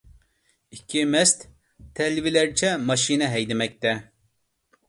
[0.77, 1.43] ئىككى مەست
[1.99, 3.93] تەلۋىلەرچە ماشىنا ھەيدىمەكتە.